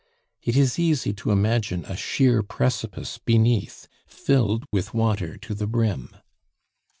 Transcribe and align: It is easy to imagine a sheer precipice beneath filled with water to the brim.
It 0.41 0.57
is 0.57 0.79
easy 0.79 1.13
to 1.13 1.29
imagine 1.29 1.85
a 1.85 1.95
sheer 1.95 2.41
precipice 2.41 3.19
beneath 3.19 3.87
filled 4.07 4.65
with 4.71 4.95
water 4.95 5.37
to 5.37 5.53
the 5.53 5.67
brim. 5.67 6.09